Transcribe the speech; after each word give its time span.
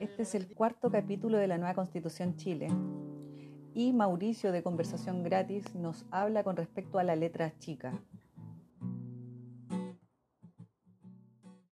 Este 0.00 0.22
es 0.22 0.34
el 0.34 0.48
cuarto 0.54 0.90
capítulo 0.90 1.36
de 1.36 1.46
la 1.46 1.58
nueva 1.58 1.74
Constitución 1.74 2.34
Chile. 2.36 2.68
Y 3.74 3.92
Mauricio 3.92 4.50
de 4.50 4.62
Conversación 4.62 5.22
Gratis 5.22 5.74
nos 5.74 6.06
habla 6.10 6.42
con 6.42 6.56
respecto 6.56 6.98
a 6.98 7.04
la 7.04 7.16
letra 7.16 7.52
chica. 7.58 8.02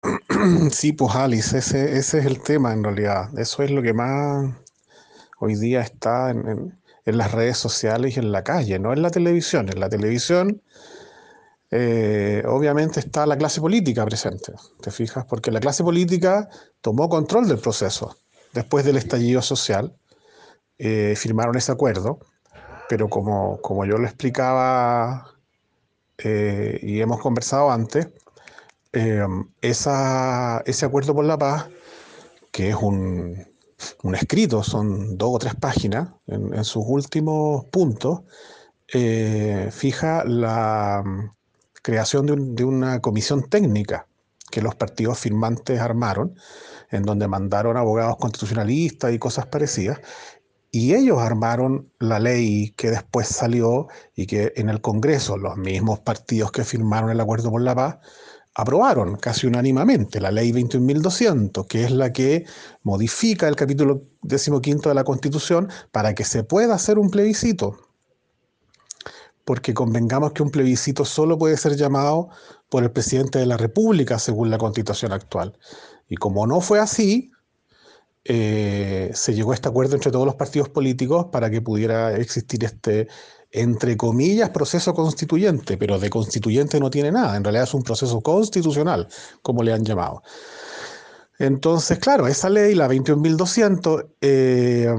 Sí, 0.70 0.92
pues 0.92 1.14
Alice, 1.14 1.56
ese, 1.56 1.96
es 1.96 2.12
el 2.14 2.42
tema 2.42 2.72
en 2.72 2.82
realidad. 2.82 3.36
Eso 3.38 3.62
es 3.62 3.70
lo 3.70 3.80
que 3.80 3.94
más 3.94 4.54
hoy 5.38 5.54
día 5.54 5.80
está 5.80 6.30
en 6.30 6.72
las 7.04 7.32
redes 7.32 7.58
sociales 7.58 8.16
y 8.16 8.20
en 8.20 8.32
la 8.32 8.42
calle, 8.42 8.78
no 8.80 8.92
en 8.92 9.02
la 9.02 9.10
televisión. 9.10 9.68
En 9.68 9.78
la 9.78 9.88
televisión 9.88 10.62
eh, 11.70 12.44
obviamente 12.46 13.00
está 13.00 13.26
la 13.26 13.36
clase 13.36 13.60
política 13.60 14.04
presente, 14.04 14.52
¿te 14.80 14.90
fijas? 14.90 15.24
Porque 15.24 15.50
la 15.50 15.60
clase 15.60 15.82
política 15.82 16.48
tomó 16.80 17.08
control 17.08 17.48
del 17.48 17.58
proceso 17.58 18.16
después 18.52 18.84
del 18.84 18.96
estallido 18.96 19.42
social, 19.42 19.96
eh, 20.78 21.14
firmaron 21.16 21.56
ese 21.56 21.72
acuerdo, 21.72 22.20
pero 22.88 23.08
como, 23.08 23.60
como 23.62 23.84
yo 23.84 23.98
lo 23.98 24.06
explicaba 24.06 25.34
eh, 26.18 26.78
y 26.82 27.00
hemos 27.00 27.20
conversado 27.20 27.70
antes, 27.70 28.08
ese 29.60 30.86
acuerdo 30.86 31.14
por 31.14 31.24
la 31.26 31.36
paz, 31.36 31.68
que 32.50 32.70
es 32.70 32.76
un, 32.76 33.44
un 34.02 34.14
escrito, 34.14 34.62
son 34.62 35.18
dos 35.18 35.34
o 35.34 35.38
tres 35.38 35.54
páginas, 35.56 36.08
en, 36.26 36.54
en 36.54 36.64
sus 36.64 36.84
últimos 36.86 37.66
puntos, 37.66 38.20
fija 38.88 40.24
la 40.24 41.04
creación 41.86 42.26
de, 42.26 42.64
una 42.64 43.00
comisión 43.00 43.48
técnica 43.48 44.08
que 44.50 44.60
los 44.60 44.74
partidos 44.74 45.20
firmantes 45.20 45.78
armaron, 45.78 46.34
en 46.90 47.04
donde 47.04 47.28
mandaron 47.28 47.76
abogados 47.76 48.16
constitucionalistas 48.16 49.12
y 49.12 49.20
cosas 49.20 49.46
parecidas, 49.46 50.00
y 50.72 50.94
ellos 50.94 51.18
armaron 51.18 51.92
la 52.00 52.18
ley 52.18 52.74
que 52.76 52.90
después 52.90 53.28
salió 53.28 53.86
y 54.16 54.26
que 54.26 54.52
en 54.56 54.68
el 54.68 54.80
Congreso 54.80 55.36
los 55.36 55.56
mismos 55.58 56.00
partidos 56.00 56.50
que 56.50 56.64
firmaron 56.64 57.10
el 57.10 57.20
acuerdo 57.20 57.52
por 57.52 57.62
la 57.62 57.76
paz 57.76 57.98
aprobaron 58.56 59.14
casi 59.14 59.46
unánimemente 59.46 60.20
la 60.20 60.32
ley 60.32 60.50
21.200, 60.50 61.68
que 61.68 61.84
es 61.84 61.92
la 61.92 62.12
que 62.12 62.46
modifica 62.82 63.46
el 63.46 63.54
capítulo 63.54 64.02
15 64.28 64.88
de 64.88 64.94
la 64.94 65.04
Constitución 65.04 65.68
para 65.92 66.16
que 66.16 66.24
se 66.24 66.42
pueda 66.42 66.74
hacer 66.74 66.98
un 66.98 67.10
plebiscito 67.10 67.85
porque 69.46 69.74
convengamos 69.74 70.32
que 70.32 70.42
un 70.42 70.50
plebiscito 70.50 71.04
solo 71.04 71.38
puede 71.38 71.56
ser 71.56 71.76
llamado 71.76 72.30
por 72.68 72.82
el 72.82 72.90
presidente 72.90 73.38
de 73.38 73.46
la 73.46 73.56
República 73.56 74.18
según 74.18 74.50
la 74.50 74.58
constitución 74.58 75.12
actual. 75.12 75.56
Y 76.08 76.16
como 76.16 76.48
no 76.48 76.60
fue 76.60 76.80
así, 76.80 77.30
eh, 78.24 79.12
se 79.14 79.34
llegó 79.34 79.52
a 79.52 79.54
este 79.54 79.68
acuerdo 79.68 79.94
entre 79.94 80.10
todos 80.10 80.26
los 80.26 80.34
partidos 80.34 80.68
políticos 80.68 81.26
para 81.30 81.48
que 81.48 81.62
pudiera 81.62 82.16
existir 82.16 82.64
este, 82.64 83.06
entre 83.52 83.96
comillas, 83.96 84.50
proceso 84.50 84.92
constituyente, 84.94 85.76
pero 85.76 86.00
de 86.00 86.10
constituyente 86.10 86.80
no 86.80 86.90
tiene 86.90 87.12
nada, 87.12 87.36
en 87.36 87.44
realidad 87.44 87.64
es 87.68 87.74
un 87.74 87.84
proceso 87.84 88.20
constitucional, 88.22 89.06
como 89.42 89.62
le 89.62 89.72
han 89.72 89.84
llamado. 89.84 90.24
Entonces, 91.38 92.00
claro, 92.00 92.26
esa 92.26 92.50
ley, 92.50 92.74
la 92.74 92.88
21.200, 92.88 94.06
eh, 94.20 94.92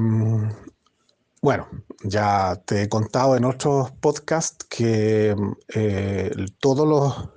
bueno, 1.40 1.68
ya 2.02 2.60
te 2.66 2.82
he 2.82 2.88
contado 2.88 3.36
en 3.36 3.44
otros 3.44 3.92
podcasts 3.92 4.66
que 4.68 5.36
eh, 5.74 6.30
todos 6.60 6.86
los 6.86 7.28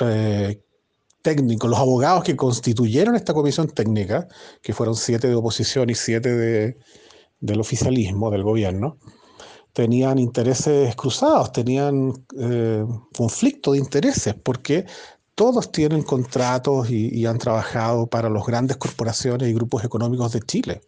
eh, 0.00 0.62
técnicos, 1.22 1.68
los 1.68 1.78
abogados 1.78 2.24
que 2.24 2.36
constituyeron 2.36 3.14
esta 3.14 3.34
comisión 3.34 3.68
técnica, 3.68 4.26
que 4.62 4.72
fueron 4.72 4.96
siete 4.96 5.28
de 5.28 5.34
oposición 5.34 5.90
y 5.90 5.94
siete 5.94 6.76
del 7.40 7.60
oficialismo, 7.60 8.30
del 8.30 8.42
gobierno, 8.42 8.96
tenían 9.74 10.18
intereses 10.18 10.96
cruzados, 10.96 11.52
tenían 11.52 12.24
eh, 12.38 12.84
conflicto 13.14 13.72
de 13.72 13.78
intereses, 13.78 14.34
porque 14.34 14.86
todos 15.34 15.72
tienen 15.72 16.02
contratos 16.02 16.90
y 16.90 17.24
han 17.24 17.38
trabajado 17.38 18.06
para 18.06 18.28
las 18.28 18.44
grandes 18.44 18.76
corporaciones 18.76 19.48
y 19.48 19.54
grupos 19.54 19.84
económicos 19.84 20.32
de 20.32 20.40
Chile. 20.40 20.82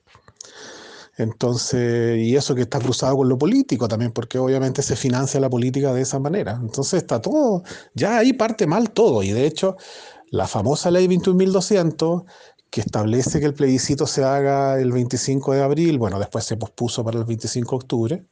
Entonces, 1.17 2.19
y 2.19 2.37
eso 2.37 2.55
que 2.55 2.63
está 2.63 2.79
cruzado 2.79 3.19
con 3.19 3.29
lo 3.29 3.37
político 3.37 3.87
también, 3.87 4.13
porque 4.13 4.39
obviamente 4.39 4.83
se 4.83 4.97
financia 4.97 5.41
la 5.41 5.51
política 5.51 5.93
de 5.93 6.03
esa 6.03 6.19
manera. 6.19 6.59
Entonces 6.61 7.03
está 7.03 7.21
todo, 7.21 7.63
ya 7.95 8.19
ahí 8.19 8.33
parte 8.33 8.67
mal 8.67 8.91
todo. 8.91 9.23
Y 9.23 9.33
de 9.33 9.47
hecho, 9.47 9.77
la 10.31 10.47
famosa 10.49 10.91
ley 10.91 11.07
21.200, 11.09 12.25
que 12.71 12.81
establece 12.81 13.39
que 13.41 13.47
el 13.47 13.55
plebiscito 13.55 14.07
se 14.07 14.25
haga 14.25 14.81
el 14.81 14.93
25 14.93 15.53
de 15.53 15.63
abril, 15.63 15.99
bueno, 15.99 16.19
después 16.19 16.45
se 16.45 16.57
pospuso 16.57 17.05
para 17.05 17.19
el 17.19 17.25
25 17.27 17.71
de 17.71 17.77
octubre, 17.77 18.27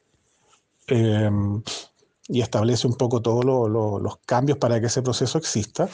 em, 0.86 1.62
y 2.28 2.40
establece 2.40 2.86
un 2.86 2.94
poco 2.94 3.20
todos 3.20 3.44
los 3.44 4.16
cambios 4.24 4.58
para 4.58 4.80
que 4.80 4.86
ese 4.86 5.02
proceso 5.02 5.36
exista. 5.38 5.88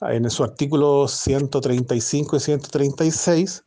En 0.00 0.28
su 0.30 0.44
artículo 0.44 1.08
135 1.08 2.36
y 2.36 2.40
136 2.40 3.64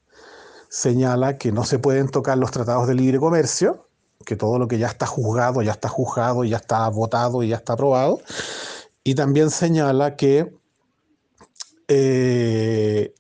señala 0.70 1.38
que 1.38 1.52
no 1.52 1.64
se 1.64 1.80
pueden 1.80 2.10
tocar 2.10 2.38
los 2.38 2.52
tratados 2.52 2.88
de 2.88 2.96
libre 2.96 3.20
comercio, 3.20 3.88
que 4.26 4.36
todo 4.36 4.60
lo 4.60 4.68
que 4.68 4.78
ya 4.78 4.88
está 4.88 5.06
juzgado, 5.06 5.62
ya 5.62 5.72
está 5.72 5.90
juzgado, 5.90 6.44
ya 6.44 6.58
está 6.58 6.90
votado 6.90 7.44
y 7.44 7.50
ya 7.50 7.58
está 7.58 7.74
aprobado. 7.74 8.20
Y 9.04 9.16
también 9.16 9.50
señala 9.50 10.16
que 10.16 10.54
eh, 11.88 13.14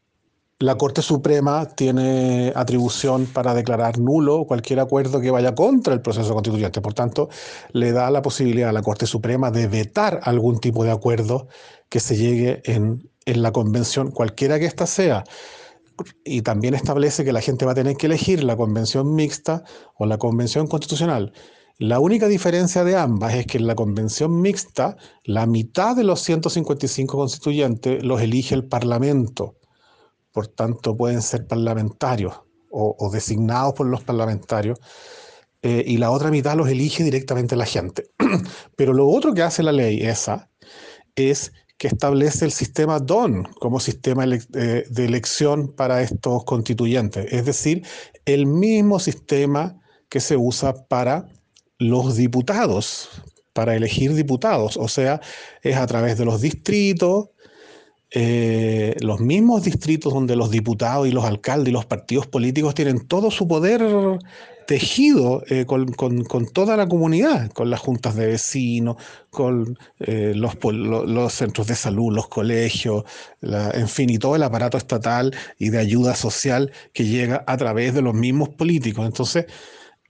la 0.59 0.75
Corte 0.75 1.01
Suprema 1.01 1.65
tiene 1.67 2.51
atribución 2.55 3.25
para 3.27 3.53
declarar 3.53 3.99
nulo 3.99 4.45
cualquier 4.45 4.79
acuerdo 4.79 5.21
que 5.21 5.31
vaya 5.31 5.55
contra 5.55 5.93
el 5.93 6.01
proceso 6.01 6.33
constituyente. 6.33 6.81
Por 6.81 6.93
tanto, 6.93 7.29
le 7.71 7.91
da 7.91 8.09
la 8.09 8.21
posibilidad 8.21 8.69
a 8.69 8.73
la 8.73 8.81
Corte 8.81 9.05
Suprema 9.05 9.51
de 9.51 9.67
vetar 9.67 10.19
algún 10.23 10.59
tipo 10.59 10.83
de 10.83 10.91
acuerdo 10.91 11.47
que 11.89 11.99
se 11.99 12.17
llegue 12.17 12.61
en, 12.65 13.09
en 13.25 13.41
la 13.43 13.51
convención, 13.51 14.11
cualquiera 14.11 14.59
que 14.59 14.65
ésta 14.65 14.87
sea 14.87 15.23
y 16.23 16.41
también 16.41 16.73
establece 16.73 17.23
que 17.23 17.33
la 17.33 17.41
gente 17.41 17.65
va 17.65 17.71
a 17.71 17.75
tener 17.75 17.95
que 17.97 18.07
elegir 18.07 18.43
la 18.43 18.55
convención 18.55 19.15
mixta 19.15 19.63
o 19.95 20.05
la 20.05 20.17
convención 20.17 20.67
constitucional. 20.67 21.33
La 21.79 21.99
única 21.99 22.27
diferencia 22.27 22.83
de 22.83 22.95
ambas 22.95 23.35
es 23.35 23.45
que 23.45 23.59
en 23.59 23.67
la 23.67 23.75
convención 23.75 24.41
mixta, 24.41 24.97
la 25.23 25.45
mitad 25.45 25.95
de 25.95 26.03
los 26.03 26.21
155 26.21 27.15
constituyentes 27.15 28.03
los 28.03 28.19
elige 28.21 28.55
el 28.55 28.67
Parlamento. 28.67 29.57
Por 30.31 30.47
tanto, 30.47 30.97
pueden 30.97 31.21
ser 31.21 31.45
parlamentarios 31.45 32.33
o, 32.71 33.09
designados 33.11 33.73
por 33.73 33.87
los 33.87 34.03
parlamentarios. 34.03 34.79
Eh, 35.61 35.83
y 35.85 35.97
la 35.97 36.11
otra 36.11 36.31
mitad 36.31 36.55
los 36.55 36.67
elige 36.67 37.03
directamente 37.03 37.55
la 37.55 37.65
gente. 37.65 38.09
Pero 38.75 38.93
lo 38.93 39.07
otro 39.07 39.33
que 39.33 39.43
hace 39.43 39.61
la 39.63 39.71
ley 39.71 40.01
esa 40.01 40.49
es 41.15 41.51
que 41.77 41.87
establece 41.87 42.45
el 42.45 42.51
sistema 42.51 42.99
DON 42.99 43.43
como 43.59 43.79
sistema 43.79 44.25
eh, 44.25 44.85
de 44.89 45.05
elección 45.05 45.73
para 45.73 46.01
estos 46.01 46.43
constituyentes, 46.43 47.31
es 47.31 47.45
decir, 47.45 47.85
el 48.25 48.45
mismo 48.47 48.99
sistema 48.99 49.79
que 50.09 50.19
se 50.19 50.37
usa 50.37 50.87
para 50.87 51.27
los 51.77 52.15
diputados, 52.15 53.09
para 53.53 53.75
elegir 53.75 54.13
diputados, 54.13 54.77
o 54.77 54.87
sea, 54.87 55.21
es 55.61 55.75
a 55.77 55.85
través 55.85 56.17
de 56.17 56.25
los 56.25 56.41
distritos, 56.41 57.29
eh, 58.11 58.95
los 59.01 59.19
mismos 59.19 59.63
distritos 59.63 60.13
donde 60.13 60.35
los 60.35 60.49
diputados 60.49 61.07
y 61.07 61.11
los 61.11 61.25
alcaldes 61.25 61.69
y 61.69 61.73
los 61.73 61.85
partidos 61.85 62.25
políticos 62.25 62.73
tienen 62.73 63.05
todo 63.05 63.29
su 63.29 63.47
poder 63.47 63.83
tejido 64.67 65.43
eh, 65.47 65.65
con, 65.65 65.95
toda 66.53 66.77
la 66.77 66.87
comunidad, 66.87 67.51
con 67.53 67.69
las 67.69 67.79
juntas 67.79 68.15
de 68.15 68.27
vecinos, 68.27 68.97
con 69.31 69.77
eh, 69.99 70.33
los, 70.35 71.33
centros 71.33 71.67
de 71.67 71.75
salud, 71.75 72.13
los 72.13 72.27
colegios, 72.27 73.03
en 73.41 73.87
fin, 73.87 74.09
y 74.09 74.19
todo 74.19 74.35
el 74.35 74.43
aparato 74.43 74.77
estatal 74.77 75.33
y 75.57 75.69
de 75.69 75.79
ayuda 75.79 76.15
social 76.15 76.71
que 76.93 77.05
llega 77.05 77.43
a 77.47 77.57
través 77.57 77.93
de 77.93 78.01
los 78.01 78.13
mismos 78.13 78.49
políticos. 78.49 79.05
Entonces, 79.05 79.45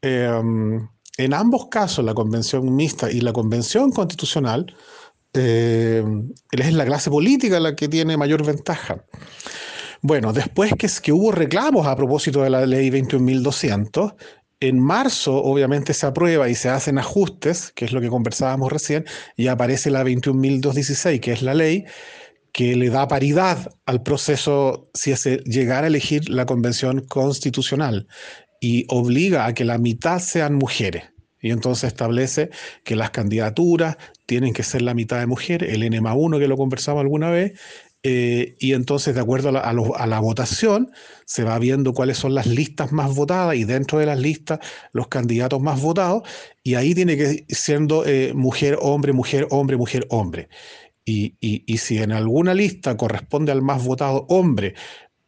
em, 0.01 0.87
en 1.17 1.33
ambos 1.33 1.67
casos, 1.67 2.03
la 2.03 2.13
convención 2.13 2.75
mixta 2.75 3.11
y 3.11 3.21
la 3.21 3.33
convención 3.33 3.91
constitucional, 3.91 4.75
em, 5.33 6.31
es 6.51 6.73
la 6.73 6.85
clase 6.85 7.09
política 7.11 7.59
la 7.59 7.75
que 7.75 7.87
tiene 7.87 8.17
mayor 8.17 8.45
ventaja. 8.45 9.05
Bueno, 10.01 10.31
después 10.31 10.73
que, 10.77 10.87
que 11.01 11.11
hubo 11.11 11.31
reclamos 11.31 11.87
a 11.87 11.95
propósito 11.95 12.41
de 12.43 12.49
la 12.49 12.65
ley 12.65 12.89
21.200, 12.89 14.13
en 14.59 14.79
marzo, 14.79 15.35
obviamente, 15.43 15.93
se 15.93 16.05
aprueba 16.05 16.49
y 16.49 16.55
se 16.55 16.69
hacen 16.69 16.97
ajustes, 16.97 17.71
que 17.75 17.85
es 17.85 17.91
lo 17.91 18.01
que 18.01 18.09
conversábamos 18.09 18.71
recién, 18.71 19.05
y 19.35 19.47
aparece 19.47 19.91
la 19.91 20.03
21.216, 20.03 21.19
que 21.19 21.31
es 21.33 21.41
la 21.41 21.53
ley 21.53 21.85
que 22.51 22.75
le 22.75 22.89
da 22.89 23.07
paridad 23.07 23.71
al 23.85 24.01
proceso 24.01 24.89
si 24.95 25.15
se 25.15 25.37
llegara 25.45 25.83
a 25.83 25.87
elegir 25.87 26.27
la 26.29 26.47
convención 26.47 27.01
constitucional 27.01 28.07
y 28.59 28.85
obliga 28.89 29.45
a 29.45 29.53
que 29.53 29.63
la 29.63 29.77
mitad 29.77 30.19
sean 30.19 30.55
mujeres. 30.55 31.03
Y 31.39 31.51
entonces 31.51 31.89
establece 31.89 32.49
que 32.83 32.95
las 32.95 33.11
candidaturas 33.11 33.97
tienen 34.25 34.53
que 34.53 34.63
ser 34.63 34.81
la 34.81 34.95
mitad 34.95 35.19
de 35.19 35.27
mujeres, 35.27 35.71
el 35.71 35.87
NMA 35.87 36.15
1 36.15 36.39
que 36.39 36.47
lo 36.47 36.57
conversamos 36.57 37.01
alguna 37.01 37.29
vez, 37.29 37.59
eh, 38.09 38.55
y 38.57 38.71
entonces, 38.71 39.15
de 39.15 39.19
acuerdo 39.19 39.49
a 39.49 40.07
la, 40.07 40.19
votación, 40.21 40.91
se 41.25 41.43
va 41.43 41.59
viendo 41.59 41.91
cuáles 41.91 42.17
son 42.17 42.35
las 42.35 42.47
listas 42.47 42.93
más 42.93 43.13
votadas 43.13 43.57
y 43.57 43.65
dentro 43.65 43.99
de 43.99 44.05
las 44.05 44.17
listas 44.17 44.59
los 44.93 45.09
candidatos 45.09 45.61
más 45.61 45.81
votados, 45.81 46.23
y 46.63 46.75
ahí 46.75 46.95
tiene 46.95 47.17
que 47.17 47.31
ir 47.33 47.45
siendo 47.49 48.05
eh, 48.05 48.31
mujer, 48.33 48.77
hombre, 48.79 49.11
mujer, 49.11 49.45
hombre, 49.49 49.75
mujer, 49.75 50.07
hombre. 50.09 50.47
Y, 51.03 51.35
y, 51.41 51.77
si 51.79 51.97
en 51.97 52.13
alguna 52.13 52.53
lista 52.53 52.95
corresponde 52.95 53.51
al 53.51 53.61
más 53.61 53.83
votado 53.83 54.25
hombre, 54.29 54.75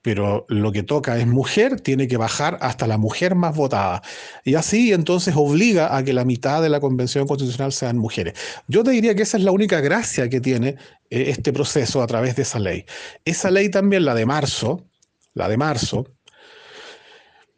pero 0.01 0.45
lo 0.47 0.71
que 0.71 0.83
toca 0.83 1.17
es 1.17 1.27
mujer, 1.27 1.81
tiene 1.81 2.07
que 2.07 2.17
bajar 2.17 2.57
hasta 2.61 2.87
la 2.87 2.97
mujer 2.97 3.35
más 3.35 3.55
votada. 3.55 4.01
Y 4.45 4.55
así 4.55 4.93
entonces 4.93 5.35
obliga 5.35 5.95
a 5.95 6.03
que 6.03 6.13
la 6.13 6.25
mitad 6.25 6.61
de 6.61 6.69
la 6.69 6.79
convención 6.79 7.27
constitucional 7.27 7.73
sean 7.73 7.97
mujeres. 7.97 8.33
Yo 8.67 8.83
te 8.83 8.91
diría 8.91 9.15
que 9.15 9.23
esa 9.23 9.37
es 9.37 9.43
la 9.43 9.51
única 9.51 9.81
gracia 9.81 10.29
que 10.29 10.39
tiene 10.39 10.77
eh, 11.09 11.25
este 11.27 11.51
proceso 11.51 12.01
a 12.01 12.07
través 12.07 12.35
de 12.35 12.43
esa 12.43 12.59
ley. 12.59 12.85
Esa 13.25 13.51
ley 13.51 13.69
también, 13.69 14.05
la 14.05 14.15
de 14.15 14.25
marzo, 14.25 14.85
la 15.33 15.49
de 15.49 15.57
marzo, 15.57 16.07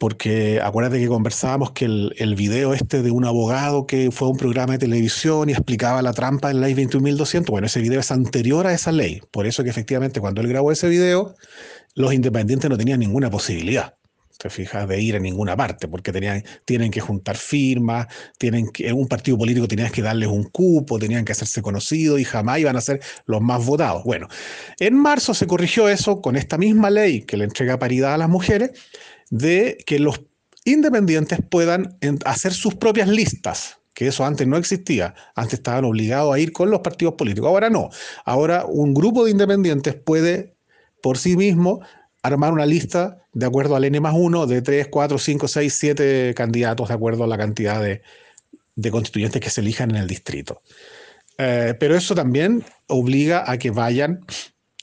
porque 0.02 0.60
acuérdate 0.64 1.00
que 1.00 1.08
conversábamos 1.08 1.74
que 1.74 1.86
el, 1.86 2.36
video 2.36 2.74
este 2.74 3.04
de 3.04 3.12
un 3.12 3.24
abogado 3.24 3.86
que 3.86 4.10
fue 4.10 4.28
a 4.28 4.32
un 4.32 4.38
programa 4.38 4.74
de 4.74 4.80
televisión 4.80 5.48
y 5.48 5.52
explicaba 5.52 6.02
la 6.02 6.12
trampa 6.12 6.50
en 6.50 6.60
la 6.60 6.66
ley 6.66 6.74
21.200, 6.74 7.46
bueno, 7.52 7.68
ese 7.68 7.82
video 7.82 8.00
es 8.00 8.10
anterior 8.10 8.66
a 8.66 8.74
esa 8.74 8.92
ley, 8.92 9.22
por 9.30 9.46
eso 9.46 9.64
que 9.64 9.70
efectivamente 9.70 10.20
cuando 10.20 10.42
él 10.42 10.48
grabó 10.48 10.72
ese 10.72 10.90
video, 10.90 11.36
los 11.94 12.16
independientes 12.16 12.68
no 12.68 12.80
tenían 12.80 13.00
ninguna 13.00 13.30
posibilidad, 13.30 13.94
te 14.40 14.50
fijas, 14.50 14.88
de 14.88 15.00
ir 15.00 15.18
a 15.18 15.20
ninguna 15.20 15.56
parte, 15.56 15.88
porque 15.88 16.12
tenían, 16.12 16.44
tienen 16.66 16.90
que 16.90 17.00
juntar 17.00 17.38
firmas, 17.38 18.08
tienen 18.40 18.72
que, 18.72 18.92
un 18.94 19.08
partido 19.08 19.38
político 19.38 19.68
tenías 19.68 19.92
que 19.92 20.02
darles 20.02 20.30
un 20.30 20.46
cupo, 20.46 20.98
tenían 20.98 21.26
que 21.26 21.34
hacerse 21.34 21.62
conocidos 21.62 22.20
y 22.20 22.24
jamás 22.24 22.58
iban 22.58 22.76
a 22.76 22.82
ser 22.82 23.02
los 23.28 23.40
más 23.40 23.64
votados. 23.64 24.04
Bueno, 24.04 24.30
en 24.80 24.96
marzo 24.96 25.36
se 25.36 25.46
corrigió 25.46 25.90
eso 25.90 26.22
con 26.22 26.38
esta 26.38 26.58
misma 26.58 26.90
ley 26.90 27.22
que 27.22 27.38
le 27.38 27.44
entrega 27.44 27.78
paridad 27.78 28.16
a 28.16 28.18
las 28.18 28.30
mujeres, 28.30 28.72
de 29.32 29.82
que 29.88 29.98
los 29.98 30.22
independientes 30.66 31.40
puedan 31.50 31.98
hacer 32.26 32.54
sus 32.54 32.76
propias 32.76 33.08
listas, 33.08 33.80
que 33.96 34.08
eso 34.08 34.24
antes 34.26 34.46
no 34.46 34.58
existía, 34.58 35.16
antes 35.36 35.56
estaban 35.56 35.86
obligados 35.86 36.36
a 36.36 36.40
ir 36.40 36.52
con 36.52 36.70
los 36.70 36.82
partidos 36.82 37.16
políticos, 37.16 37.48
ahora 37.50 37.72
no, 37.72 37.90
ahora 38.26 38.66
un 38.66 38.94
grupo 38.94 39.26
de 39.26 39.32
independientes 39.32 39.96
puede 39.96 40.54
por 41.02 41.18
sí 41.18 41.36
mismo 41.36 41.82
armar 42.22 42.54
una 42.54 42.68
lista 42.68 43.18
de 43.34 43.46
acuerdo 43.46 43.76
al 43.76 43.86
N 43.86 44.00
más 44.00 44.14
1 44.16 44.46
de 44.46 44.62
3, 44.62 44.88
4, 44.90 45.18
5, 45.18 45.48
6, 45.48 45.74
7 45.74 46.34
candidatos 46.36 46.90
de 46.90 46.94
acuerdo 46.94 47.24
a 47.24 47.28
la 47.28 47.38
cantidad 47.38 47.82
de, 47.82 48.02
constituyentes 48.92 49.42
que 49.42 49.50
se 49.50 49.62
elijan 49.62 49.92
en 49.92 49.98
el 49.98 50.08
distrito. 50.08 50.62
Eh, 51.38 51.74
pero 51.80 51.96
eso 51.96 52.14
también 52.14 52.64
obliga 52.88 53.50
a 53.50 53.58
que 53.58 53.72
vayan 53.72 54.26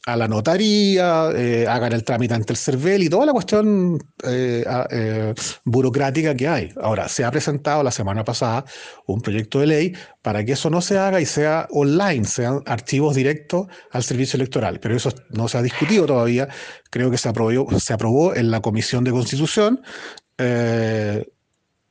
a 0.08 0.16
la 0.16 0.26
notaría, 0.26 1.30
eh, 1.36 1.66
hagan 1.68 1.92
el 1.92 2.02
trámite 2.02 2.32
ante 2.32 2.54
el 2.54 2.56
CERVEL 2.56 3.02
y 3.02 3.10
toda 3.10 3.26
la 3.26 3.32
cuestión 3.32 3.98
eh, 4.24 4.64
eh, 4.90 5.34
burocrática 5.66 6.34
que 6.34 6.48
hay. 6.48 6.72
Ahora, 6.80 7.10
se 7.10 7.26
ha 7.26 7.30
presentado 7.30 7.82
la 7.82 7.90
semana 7.90 8.24
pasada 8.24 8.64
un 9.06 9.20
proyecto 9.20 9.60
de 9.60 9.66
ley 9.66 9.92
para 10.22 10.42
que 10.46 10.52
eso 10.52 10.70
no 10.70 10.80
se 10.80 10.96
haga 10.96 11.20
y 11.20 11.26
sea 11.26 11.68
online, 11.72 12.24
sean 12.24 12.62
archivos 12.64 13.16
directos 13.16 13.66
al 13.90 14.02
servicio 14.02 14.38
electoral. 14.38 14.80
Pero 14.80 14.96
eso 14.96 15.12
no 15.28 15.46
se 15.46 15.58
ha 15.58 15.62
discutido 15.62 16.06
todavía. 16.06 16.48
Creo 16.90 17.10
que 17.10 17.18
se 17.18 17.28
aprobó, 17.28 17.78
se 17.78 17.92
aprobó 17.92 18.34
en 18.34 18.50
la 18.50 18.60
Comisión 18.60 19.04
de 19.04 19.10
Constitución 19.10 19.82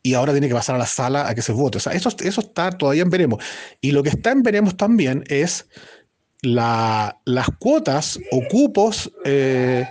y 0.01 0.13
ahora 0.13 0.31
tiene 0.31 0.47
que 0.47 0.55
pasar 0.55 0.75
a 0.75 0.79
la 0.79 0.87
sala 0.87 1.27
a 1.29 1.35
que 1.35 1.43
se 1.43 1.51
vote. 1.51 1.77
O 1.77 1.81
sea, 1.81 1.93
eso, 1.93 2.09
eso 2.23 2.41
está 2.41 2.71
todavía 2.71 3.03
en 3.03 3.09
veremos. 3.11 3.43
Y 3.81 3.91
lo 3.91 4.01
que 4.01 4.09
está 4.09 4.31
en 4.31 4.41
veremos 4.41 4.75
también 4.75 5.23
es 5.27 5.67
las 6.41 7.49
cuotas 7.59 8.19
o 8.31 8.43
cupos 8.47 9.11
eh, 9.25 9.85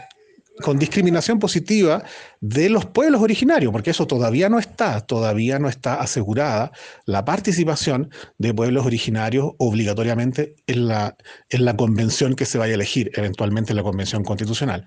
con 0.63 0.79
discriminación 0.79 1.39
positiva 1.39 2.03
de 2.41 2.71
los 2.71 2.87
pueblos 2.87 3.21
originarios, 3.21 3.73
porque 3.73 3.91
eso 3.91 4.07
todavía 4.07 4.49
no 4.49 4.59
está, 4.59 5.01
todavía 5.03 5.59
no 5.59 5.69
está 5.69 6.01
asegurada 6.01 6.73
la 7.05 7.25
participación 7.25 8.11
de 8.39 8.55
pueblos 8.55 8.87
originarios 8.87 9.53
obligatoriamente 9.59 10.55
en 10.67 10.89
la, 10.89 11.17
en 11.51 11.65
la 11.65 11.77
convención 11.77 12.35
que 12.35 12.47
se 12.47 12.59
vaya 12.59 12.73
a 12.73 12.77
elegir, 12.77 13.11
eventualmente 13.15 13.73
en 13.73 13.77
la 13.77 13.83
convención 13.83 14.25
constitucional. 14.25 14.87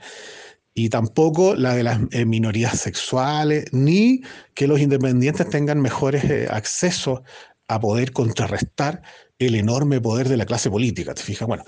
Y 0.73 0.89
tampoco 0.89 1.55
la 1.55 1.75
de 1.75 1.83
las 1.83 1.99
eh, 2.11 2.25
minorías 2.25 2.79
sexuales, 2.79 3.65
ni 3.71 4.21
que 4.53 4.67
los 4.67 4.79
independientes 4.79 5.49
tengan 5.49 5.81
mejores 5.81 6.23
eh, 6.23 6.47
accesos 6.49 7.21
a 7.67 7.79
poder 7.79 8.11
contrarrestar 8.11 9.01
el 9.39 9.55
enorme 9.55 10.01
poder 10.01 10.27
de 10.27 10.37
la 10.37 10.45
clase 10.45 10.69
política, 10.69 11.13
¿te 11.13 11.23
fijas? 11.23 11.47
Bueno, 11.47 11.63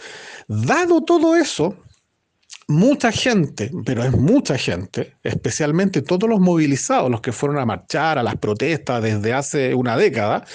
dado 0.47 1.03
todo 1.03 1.35
eso, 1.35 1.77
mucha 2.67 3.11
gente, 3.11 3.71
pero 3.85 4.03
es 4.03 4.11
mucha 4.11 4.57
gente, 4.57 5.15
especialmente 5.23 6.01
todos 6.01 6.29
los 6.29 6.39
movilizados, 6.39 7.09
los 7.09 7.21
que 7.21 7.31
fueron 7.31 7.57
a 7.59 7.65
marchar, 7.65 8.19
a 8.19 8.23
las 8.23 8.35
protestas 8.35 9.01
desde 9.01 9.33
hace 9.33 9.73
una 9.73 9.95
década, 9.97 10.45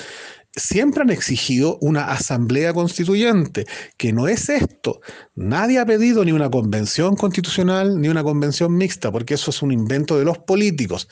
siempre 0.57 1.03
han 1.03 1.11
exigido 1.11 1.79
una 1.81 2.11
asamblea 2.11 2.73
constituyente, 2.73 3.67
que 3.97 4.13
no 4.13 4.27
es 4.27 4.49
esto. 4.49 5.01
Nadie 5.35 5.79
ha 5.79 5.87
pedido 5.87 6.25
ni 6.25 6.33
una 6.33 6.51
convención 6.51 7.15
constitucional 7.15 8.01
ni 8.01 8.09
una 8.09 8.25
convención 8.25 8.75
mixta, 8.75 9.13
porque 9.13 9.35
eso 9.35 9.51
es 9.51 9.63
un 9.63 9.71
invento 9.71 10.19
de 10.19 10.25
los 10.25 10.39
políticos. 10.39 11.09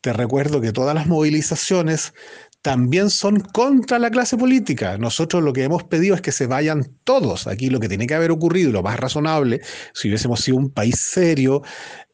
Te 0.00 0.12
recuerdo 0.12 0.60
que 0.60 0.72
todas 0.72 0.94
las 0.94 1.06
movilizaciones 1.06 2.12
también 2.62 3.10
son 3.10 3.40
contra 3.40 3.98
la 3.98 4.10
clase 4.10 4.36
política. 4.36 4.98
Nosotros 4.98 5.42
lo 5.42 5.52
que 5.52 5.64
hemos 5.64 5.84
pedido 5.84 6.14
es 6.14 6.20
que 6.20 6.32
se 6.32 6.46
vayan 6.46 6.84
todos. 7.04 7.46
Aquí 7.46 7.70
lo 7.70 7.80
que 7.80 7.88
tiene 7.88 8.06
que 8.06 8.14
haber 8.14 8.30
ocurrido, 8.30 8.72
lo 8.72 8.82
más 8.82 8.98
razonable, 8.98 9.60
si 9.94 10.08
hubiésemos 10.08 10.40
sido 10.40 10.56
un 10.56 10.70
país 10.70 10.98
serio 10.98 11.62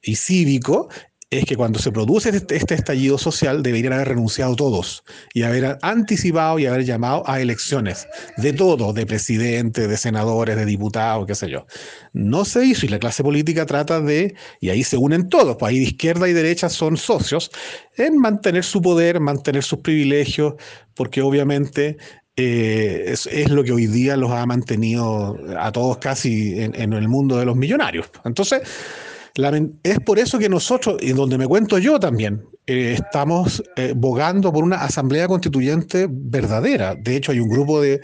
y 0.03 0.17
cívico, 0.17 0.89
es 1.31 1.45
que 1.45 1.57
cuando 1.57 1.79
se 1.79 1.91
produce 1.91 2.31
este, 2.31 2.57
este, 2.57 2.75
estallido 2.75 3.19
social 3.19 3.63
deberían 3.63 3.93
haber 3.95 4.09
renunciado 4.09 4.55
todos 4.57 5.05
y 5.33 5.43
haber 5.43 5.79
anticipado 5.83 6.59
y 6.59 6.67
haber 6.67 6.85
llamado 6.85 7.23
a 7.27 7.41
elecciones 7.41 8.07
de 8.37 8.53
todo, 8.53 8.93
de 8.93 9.07
presidente, 9.07 9.89
de 9.89 9.97
senadores, 9.97 10.57
de 10.57 10.65
diputados, 10.65 11.27
qué 11.27 11.35
sé 11.35 11.51
yo. 11.51 11.67
No 12.13 12.45
se 12.45 12.65
hizo 12.65 12.87
y 12.87 12.89
la 12.89 12.99
clase 12.99 13.23
política 13.23 13.67
trata 13.67 14.01
de, 14.01 14.35
y 14.61 14.69
ahí 14.71 14.85
se 14.85 14.97
unen 14.97 15.29
todos, 15.29 15.57
pues 15.57 15.71
ahí 15.71 15.79
de 15.79 15.85
izquierda 15.85 16.29
y 16.29 16.33
derecha 16.33 16.69
son 16.69 16.97
socios, 16.97 17.51
en 17.97 18.19
mantener 18.19 18.65
su 18.65 18.81
poder, 18.81 19.21
mantener 19.21 19.63
sus 19.63 19.81
privilegios, 19.81 20.55
porque 20.95 21.23
obviamente 21.23 21.97
eh, 22.37 23.05
es, 23.07 23.51
lo 23.51 23.63
que 23.65 23.73
hoy 23.73 23.87
día 23.87 24.17
los 24.17 24.31
ha 24.31 24.45
mantenido 24.47 25.39
a 25.59 25.71
todos 25.73 25.99
casi 25.99 26.61
en, 26.61 26.75
en 26.75 26.93
el 26.93 27.09
mundo 27.09 27.39
de 27.39 27.45
los 27.45 27.57
millonarios. 27.57 28.11
Entonces, 28.25 28.63
es 29.83 29.99
por 30.01 30.19
eso 30.19 30.39
que 30.39 30.49
nosotros, 30.49 30.97
y 31.01 31.13
donde 31.13 31.39
me 31.39 31.47
cuento 31.47 31.79
yo 31.79 31.99
también, 31.99 32.45
eh, 32.67 32.95
estamos 32.99 33.63
eh, 33.77 33.93
bogando 33.97 34.53
por 34.53 34.63
una 34.63 34.77
asamblea 34.77 35.27
constituyente 35.27 36.07
verdadera. 36.09 36.95
De 36.95 37.17
hecho, 37.17 37.33
hay 37.33 37.41
un 37.41 37.49
grupo 37.49 37.81
de, 37.81 38.01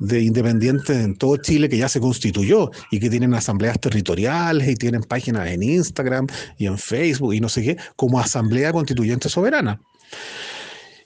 independientes 0.00 0.96
en 0.96 1.16
todo 1.16 1.38
Chile 1.38 1.68
que 1.70 1.78
ya 1.78 1.88
se 1.88 2.00
constituyó 2.00 2.70
y 2.90 3.00
que 3.00 3.08
tienen 3.08 3.32
asambleas 3.32 3.80
territoriales 3.80 4.68
y 4.68 4.74
tienen 4.74 5.02
páginas 5.02 5.48
en 5.48 5.62
Instagram 5.62 6.26
y 6.58 6.66
en 6.66 6.76
Facebook 6.76 7.32
y 7.34 7.40
no 7.40 7.48
sé 7.48 7.62
qué, 7.62 7.76
como 7.96 8.20
asamblea 8.20 8.72
constituyente 8.72 9.30
soberana. 9.30 9.80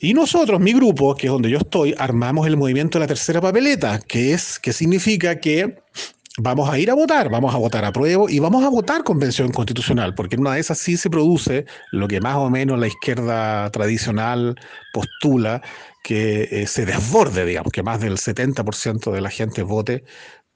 Y 0.00 0.12
nosotros, 0.14 0.60
mi 0.60 0.72
grupo, 0.72 1.14
que 1.14 1.26
es 1.26 1.32
donde 1.32 1.50
yo 1.50 1.58
estoy, 1.58 1.94
armamos 1.98 2.46
el 2.46 2.56
movimiento 2.56 2.98
de 2.98 3.04
la 3.04 3.08
tercera 3.08 3.40
papeleta, 3.40 4.00
que 4.00 4.32
es 4.32 4.58
que 4.58 4.72
significa 4.72 5.40
que 5.40 5.76
vamos 6.38 6.70
a 6.70 6.78
ir 6.78 6.90
a 6.90 6.94
votar, 6.94 7.28
vamos 7.28 7.54
a 7.54 7.58
votar 7.58 7.84
a 7.84 7.92
prueba 7.92 8.24
y 8.28 8.38
vamos 8.38 8.64
a 8.64 8.68
votar 8.68 9.02
convención 9.04 9.50
constitucional, 9.50 10.14
porque 10.14 10.36
en 10.36 10.42
una 10.42 10.54
de 10.54 10.60
esas 10.60 10.78
sí 10.78 10.96
se 10.96 11.10
produce 11.10 11.66
lo 11.92 12.08
que 12.08 12.20
más 12.20 12.36
o 12.36 12.48
menos 12.48 12.78
la 12.78 12.86
izquierda 12.86 13.70
tradicional 13.70 14.54
postula, 14.92 15.62
que 16.02 16.48
eh, 16.50 16.66
se 16.66 16.86
desborde, 16.86 17.44
digamos, 17.44 17.72
que 17.72 17.82
más 17.82 18.00
del 18.00 18.16
70% 18.16 19.12
de 19.12 19.20
la 19.20 19.30
gente 19.30 19.62
vote 19.62 20.04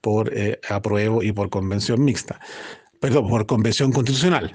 por 0.00 0.32
eh, 0.32 0.60
apruebo 0.70 1.22
y 1.22 1.32
por 1.32 1.50
convención 1.50 2.04
mixta, 2.04 2.40
perdón, 3.00 3.28
por 3.28 3.46
convención 3.46 3.92
constitucional. 3.92 4.54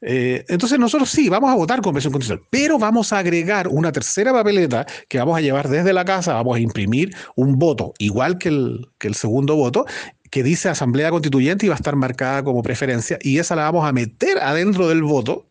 Eh, 0.00 0.44
entonces 0.48 0.78
nosotros 0.78 1.10
sí, 1.10 1.28
vamos 1.28 1.50
a 1.50 1.54
votar 1.54 1.80
convención 1.80 2.12
constitucional, 2.12 2.46
pero 2.50 2.78
vamos 2.78 3.12
a 3.12 3.18
agregar 3.18 3.68
una 3.68 3.92
tercera 3.92 4.32
papeleta 4.32 4.86
que 5.08 5.18
vamos 5.18 5.36
a 5.36 5.40
llevar 5.40 5.68
desde 5.68 5.92
la 5.92 6.04
casa, 6.04 6.34
vamos 6.34 6.56
a 6.56 6.60
imprimir 6.60 7.14
un 7.36 7.58
voto 7.58 7.92
igual 7.98 8.38
que 8.38 8.48
el, 8.48 8.88
que 8.98 9.08
el 9.08 9.14
segundo 9.14 9.56
voto 9.56 9.86
que 10.30 10.42
dice 10.42 10.68
Asamblea 10.68 11.10
Constituyente 11.10 11.66
y 11.66 11.68
va 11.68 11.74
a 11.74 11.76
estar 11.76 11.96
marcada 11.96 12.42
como 12.44 12.62
preferencia 12.62 13.18
y 13.20 13.38
esa 13.38 13.56
la 13.56 13.64
vamos 13.64 13.86
a 13.86 13.92
meter 13.92 14.38
adentro 14.38 14.88
del 14.88 15.02
voto. 15.02 15.46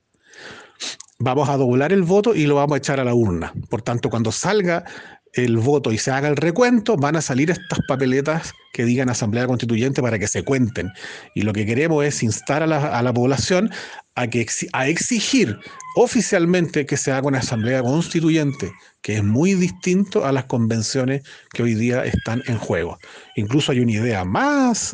Vamos 1.21 1.49
a 1.49 1.57
doblar 1.57 1.91
el 1.91 2.03
voto 2.03 2.33
y 2.33 2.45
lo 2.45 2.55
vamos 2.55 2.75
a 2.75 2.77
echar 2.77 2.99
a 3.01 3.03
la 3.03 3.13
urna. 3.13 3.53
Por 3.69 3.81
tanto, 3.81 4.09
cuando 4.09 4.31
salga 4.31 4.85
el 5.33 5.57
voto 5.57 5.91
y 5.91 5.97
se 5.97 6.11
haga 6.11 6.27
el 6.27 6.35
recuento, 6.35 6.95
van 6.95 7.15
a 7.15 7.21
salir 7.21 7.49
estas 7.51 7.79
papeletas 7.87 8.53
que 8.73 8.85
digan 8.85 9.09
Asamblea 9.09 9.47
Constituyente 9.47 10.01
para 10.01 10.19
que 10.19 10.27
se 10.27 10.43
cuenten. 10.43 10.91
Y 11.35 11.41
lo 11.41 11.53
que 11.53 11.65
queremos 11.65 12.05
es 12.05 12.23
instar 12.23 12.63
a 12.63 12.67
la, 12.67 13.13
población 13.13 13.69
a, 14.15 14.27
que, 14.27 14.45
a 14.73 14.87
exigir 14.87 15.57
oficialmente 15.95 16.85
que 16.85 16.97
se 16.97 17.11
haga 17.11 17.27
una 17.27 17.39
Asamblea 17.39 17.81
Constituyente, 17.81 18.71
que 19.01 19.17
es 19.17 19.23
muy 19.23 19.53
distinto 19.53 20.25
a 20.25 20.31
las 20.31 20.45
convenciones 20.45 21.23
que 21.53 21.63
hoy 21.63 21.73
día 21.73 22.05
están 22.05 22.43
en 22.47 22.57
juego. 22.57 22.97
Incluso 23.35 23.71
hay 23.71 23.79
una 23.79 23.91
idea 23.91 24.25
más 24.25 24.93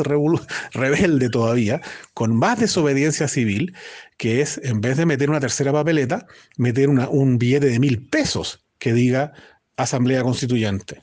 rebelde 0.74 1.30
todavía, 1.30 1.82
con 2.13 2.36
más 2.36 2.60
desobediencia 2.60 3.27
civil, 3.27 3.74
que 4.18 4.42
es, 4.42 4.60
en 4.63 4.82
vez 4.82 4.98
de 4.98 5.06
meter 5.06 5.30
una 5.30 5.39
tercera 5.39 5.72
papeleta, 5.74 6.25
meter 6.58 6.89
un 6.89 7.38
billete 7.38 7.68
de 7.68 7.80
mil 7.80 8.08
pesos 8.08 8.65
que 8.80 8.94
diga 8.94 9.34
Asamblea 9.77 10.24
Constituyente. 10.24 11.01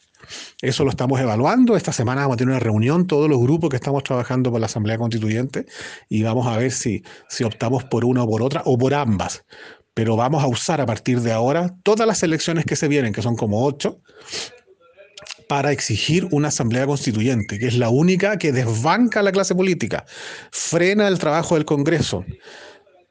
Eso 0.60 0.84
lo 0.84 0.90
estamos 0.90 1.20
evaluando. 1.20 1.76
Esta 1.76 1.92
semana 1.92 2.22
vamos 2.22 2.34
a 2.34 2.38
tener 2.38 2.52
una 2.52 2.60
reunión, 2.60 3.06
todos 3.06 3.28
los 3.28 3.40
grupos 3.40 3.70
que 3.70 3.76
estamos 3.76 4.04
trabajando 4.04 4.50
por 4.50 4.60
la 4.60 4.66
Asamblea 4.66 4.98
Constituyente, 4.98 5.66
y 6.08 6.22
vamos 6.22 6.46
a 6.46 6.56
ver 6.56 6.70
si, 6.70 7.02
si 7.28 7.44
optamos 7.44 7.84
por 7.84 8.04
una 8.04 8.22
o 8.22 8.28
por 8.28 8.42
otra 8.42 8.62
o 8.64 8.78
por 8.78 8.94
ambas. 8.94 9.44
Pero 9.94 10.16
vamos 10.16 10.42
a 10.42 10.46
usar 10.46 10.80
a 10.80 10.86
partir 10.86 11.20
de 11.20 11.32
ahora 11.32 11.74
todas 11.82 12.06
las 12.06 12.22
elecciones 12.22 12.64
que 12.64 12.76
se 12.76 12.88
vienen, 12.88 13.12
que 13.12 13.22
son 13.22 13.36
como 13.36 13.64
ocho, 13.66 14.00
para 15.48 15.70
exigir 15.70 16.26
una 16.30 16.48
asamblea 16.48 16.86
constituyente, 16.86 17.58
que 17.58 17.66
es 17.66 17.76
la 17.76 17.90
única 17.90 18.38
que 18.38 18.52
desbanca 18.52 19.20
a 19.20 19.22
la 19.22 19.32
clase 19.32 19.54
política, 19.54 20.06
frena 20.50 21.08
el 21.08 21.18
trabajo 21.18 21.56
del 21.56 21.66
Congreso, 21.66 22.24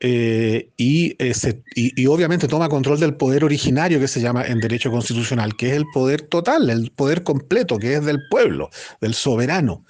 eh, 0.04 0.72
eh, 0.78 1.64
y, 1.76 2.06
obviamente 2.08 2.48
toma 2.48 2.70
control 2.70 3.00
del 3.00 3.16
poder 3.16 3.44
originario 3.44 4.00
que 4.00 4.08
se 4.08 4.20
llama 4.20 4.46
en 4.46 4.60
derecho 4.60 4.90
constitucional, 4.90 5.56
que 5.56 5.70
es 5.70 5.74
el 5.74 5.86
poder 5.94 6.24
total, 6.24 6.72
el 6.72 6.92
poder 6.92 7.22
completo, 7.22 7.78
que 7.78 7.94
es 7.94 8.04
del 8.04 8.20
pueblo, 8.30 8.72
del 9.00 9.14
soberano. 9.14 9.86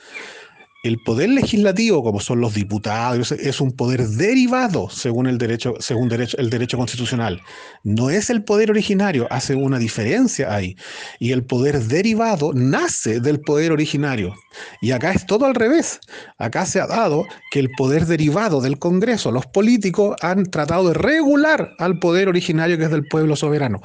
El 0.83 0.97
poder 1.03 1.29
legislativo, 1.29 2.03
como 2.03 2.19
son 2.19 2.41
los 2.41 2.55
diputados, 2.55 3.31
es 3.31 3.61
un 3.61 3.71
poder 3.71 4.07
derivado 4.07 4.89
según 4.89 5.27
el 5.27 5.38
derecho, 5.38 5.75
según 5.79 6.09
derecho, 6.09 6.38
el 6.39 6.50
derecho 6.50 6.75
constitucional. 6.75 7.39
No 7.83 8.09
es 8.09 8.31
el 8.31 8.43
poder 8.43 8.71
originario, 8.71 9.27
hace 9.29 9.53
una 9.53 9.77
diferencia 9.77 10.51
ahí. 10.51 10.75
Y 11.19 11.33
el 11.33 11.45
poder 11.45 11.81
derivado 11.83 12.51
nace 12.55 13.19
del 13.19 13.41
poder 13.41 13.71
originario. 13.71 14.33
Y 14.81 14.89
acá 14.89 15.11
es 15.11 15.27
todo 15.27 15.45
al 15.45 15.53
revés. 15.53 16.00
Acá 16.39 16.65
se 16.65 16.81
ha 16.81 16.88
dado 16.88 17.25
que 17.51 17.59
el 17.59 17.69
poder 17.77 18.07
derivado 18.07 18.59
del 18.59 18.79
Congreso, 18.79 19.31
los 19.31 19.45
políticos 19.45 20.15
han 20.21 20.45
tratado 20.45 20.88
de 20.88 20.95
regular 20.95 21.75
al 21.77 22.00
poder 22.00 22.27
originario 22.27 22.79
que 22.79 22.85
es 22.85 22.91
del 22.91 23.05
pueblo 23.05 23.35
soberano. 23.35 23.81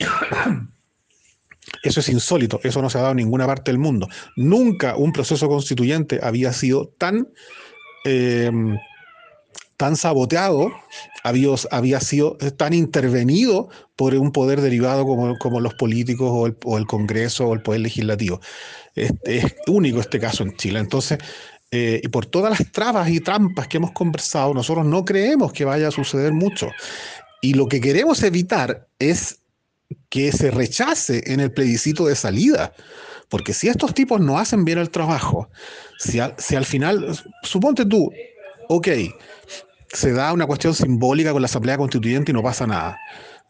Eso 1.82 2.00
es 2.00 2.08
insólito, 2.08 2.60
eso 2.62 2.82
no 2.82 2.90
se 2.90 2.98
ha 2.98 3.02
dado 3.02 3.12
en 3.12 3.18
ninguna 3.18 3.46
parte 3.46 3.70
del 3.70 3.78
mundo. 3.78 4.08
Nunca 4.36 4.96
un 4.96 5.12
proceso 5.12 5.48
constituyente 5.48 6.20
había 6.22 6.52
sido 6.52 6.88
tan, 6.98 7.28
em, 8.04 8.76
tan 9.76 9.96
saboteado, 9.96 10.72
había, 11.22 12.00
sido 12.00 12.36
tan 12.56 12.72
intervenido 12.72 13.68
por 13.96 14.14
un 14.14 14.32
poder 14.32 14.60
derivado 14.60 15.04
como, 15.04 15.60
los 15.60 15.74
políticos 15.74 16.54
o 16.64 16.76
el, 16.78 16.86
Congreso 16.86 17.48
o 17.48 17.54
el 17.54 17.62
Poder 17.62 17.80
Legislativo. 17.80 18.40
Es, 18.94 19.12
único 19.66 20.00
este 20.00 20.20
caso 20.20 20.44
en 20.44 20.56
Chile. 20.56 20.78
Entonces, 20.78 21.18
eh, 21.70 22.00
y 22.02 22.08
por 22.08 22.26
todas 22.26 22.58
las 22.58 22.72
trabas 22.72 23.10
y 23.10 23.20
trampas 23.20 23.68
que 23.68 23.76
hemos 23.76 23.90
conversado, 23.92 24.54
nosotros 24.54 24.86
no 24.86 25.04
creemos 25.04 25.52
que 25.52 25.64
vaya 25.64 25.88
a 25.88 25.90
suceder 25.90 26.32
mucho. 26.32 26.70
Y 27.42 27.54
lo 27.54 27.66
que 27.66 27.80
queremos 27.80 28.22
evitar 28.22 28.86
es 28.98 29.40
que 30.08 30.32
se 30.32 30.50
rechace 30.50 31.22
en 31.26 31.40
el 31.40 31.52
plebiscito 31.52 32.06
de 32.06 32.16
salida. 32.16 32.72
Porque 33.28 33.52
si 33.52 33.68
estos 33.68 33.94
tipos 33.94 34.20
no 34.20 34.38
hacen 34.38 34.64
bien 34.64 34.78
el 34.78 34.90
trabajo, 34.90 35.50
si, 35.98 36.20
al 36.20 36.64
final, 36.64 37.18
suponte 37.42 37.84
tú, 37.84 38.10
ok, 38.68 38.88
se 39.92 40.12
da 40.12 40.32
una 40.32 40.46
cuestión 40.46 40.74
simbólica 40.74 41.32
con 41.32 41.42
la 41.42 41.46
Asamblea 41.46 41.76
Constituyente 41.76 42.30
y 42.30 42.34
no 42.34 42.42
pasa 42.42 42.66
nada. 42.66 42.98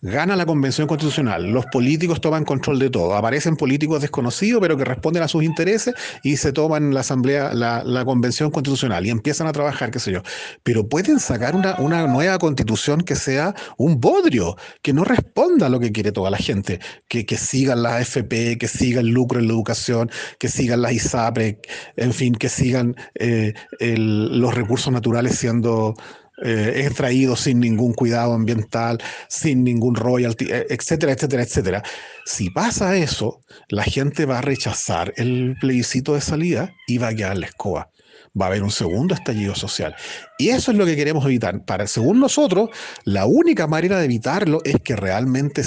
Gana 0.03 0.37
la 0.37 0.45
convención 0.45 0.87
constitucional, 0.87 1.50
los 1.50 1.65
políticos 1.67 2.21
toman 2.21 2.45
control 2.45 2.79
de 2.79 2.91
todo, 2.91 3.15
aparecen 3.15 3.57
políticos 3.57 4.03
desconocidos 4.03 4.61
pero 4.61 4.76
que 4.76 4.85
responden 4.85 5.23
a 5.23 5.29
sus 5.29 5.43
intereses 5.43 5.95
y 6.23 6.37
se 6.37 6.53
toman 6.53 6.93
la 6.93 7.00
asamblea, 7.00 7.55
la, 7.55 8.05
convención 8.05 8.50
constitucional 8.50 9.07
y 9.07 9.11
empiezan 9.11 9.47
a 9.47 9.53
trabajar, 9.53 9.91
qué 9.91 9.99
sé 9.99 10.12
yo. 10.12 10.23
Pero 10.62 10.87
pueden 10.87 11.19
sacar 11.19 11.57
una, 11.57 12.07
nueva 12.07 12.38
constitución 12.38 13.00
que 13.00 13.17
sea 13.17 13.55
un 13.79 13.99
bodrio, 13.99 14.57
que 14.83 14.93
no 14.93 15.03
responda 15.03 15.67
a 15.67 15.69
lo 15.71 15.81
que 15.81 15.93
quiere 15.93 16.12
toda 16.12 16.31
la 16.31 16.37
gente, 16.37 16.79
que, 17.09 17.25
sigan 17.37 17.83
la 17.83 17.97
AFP, 17.97 18.59
que 18.59 18.69
siga 18.69 19.00
el 19.00 19.09
lucro 19.09 19.41
en 19.41 19.49
la 19.49 19.55
educación, 19.55 20.11
que 20.38 20.49
sigan 20.49 20.83
las 20.83 20.93
ISAPRE, 20.93 21.61
en 21.97 22.12
fin, 22.12 22.35
que 22.35 22.50
sigan 22.50 22.95
eh, 23.15 23.55
los 23.81 24.55
recursos 24.55 24.93
naturales 24.93 25.38
siendo 25.38 25.95
eh, 26.43 26.83
extraído 26.85 27.35
sin 27.35 27.61
ningún 27.61 27.95
cuidado 27.95 28.35
ambiental, 28.35 28.99
sin 29.28 29.64
ningún 29.64 29.95
royalty, 29.95 30.47
eh, 30.50 30.66
etcétera, 30.69 31.12
etcétera, 31.12 31.43
etcétera. 31.43 31.83
Si 32.26 32.50
pasa 32.50 32.97
eso, 32.97 33.43
la 33.69 33.85
gente 33.85 34.26
va 34.26 34.38
a 34.38 34.43
rechazar 34.43 35.14
el 35.16 35.57
plebiscito 35.61 36.14
de 36.14 36.21
salida 36.21 36.75
y 36.87 36.99
va 36.99 37.09
a 37.09 37.14
quedar 37.14 37.38
la 37.38 37.47
escoba. 37.47 37.90
Va 38.38 38.47
a 38.47 38.49
haber 38.49 38.62
un 38.62 38.71
segundo 38.71 39.14
estallido 39.14 39.55
social. 39.55 39.97
Y 40.37 40.50
eso 40.50 40.71
es 40.71 40.76
lo 40.76 40.85
que 40.85 40.95
queremos 40.95 41.25
evitar. 41.25 41.64
Para, 41.64 41.87
según 41.87 42.21
nosotros, 42.21 42.69
la 43.05 43.25
única 43.25 43.66
manera 43.66 43.99
de 43.99 44.05
evitarlo 44.05 44.61
es 44.64 44.76
que 44.85 44.95
realmente 44.95 45.62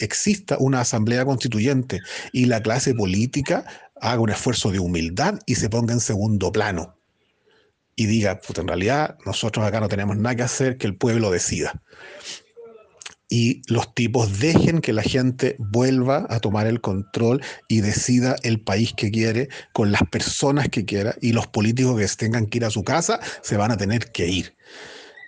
exista 0.00 0.56
una 0.58 0.80
asamblea 0.80 1.24
constituyente 1.24 2.00
y 2.32 2.46
la 2.46 2.60
clase 2.60 2.92
política 2.92 3.64
haga 4.00 4.20
un 4.20 4.30
esfuerzo 4.30 4.72
de 4.72 4.80
humildad 4.80 5.38
y 5.46 5.54
se 5.54 5.70
ponga 5.70 5.92
en 5.92 6.00
segundo 6.00 6.50
plano 6.50 6.97
y 7.98 8.06
diga, 8.06 8.38
puta, 8.38 8.60
en 8.60 8.68
realidad 8.68 9.18
nosotros 9.26 9.66
acá 9.66 9.80
no 9.80 9.88
tenemos 9.88 10.16
nada 10.16 10.36
que 10.36 10.44
hacer, 10.44 10.76
que 10.78 10.86
el 10.86 10.94
pueblo 10.94 11.32
decida. 11.32 11.82
Y 13.28 13.60
los 13.66 13.92
tipos 13.92 14.38
dejen 14.38 14.80
que 14.80 14.92
la 14.92 15.02
gente 15.02 15.56
vuelva 15.58 16.24
a 16.30 16.38
tomar 16.38 16.68
el 16.68 16.80
control 16.80 17.42
y 17.66 17.80
decida 17.80 18.36
el 18.44 18.60
país 18.60 18.92
que 18.96 19.10
quiere, 19.10 19.48
con 19.72 19.90
las 19.90 20.02
personas 20.12 20.68
que 20.68 20.84
quiera, 20.84 21.16
y 21.20 21.32
los 21.32 21.48
políticos 21.48 21.98
que 21.98 22.06
tengan 22.16 22.46
que 22.46 22.58
ir 22.58 22.64
a 22.66 22.70
su 22.70 22.84
casa 22.84 23.18
se 23.42 23.56
van 23.56 23.72
a 23.72 23.76
tener 23.76 24.12
que 24.12 24.28
ir. 24.28 24.56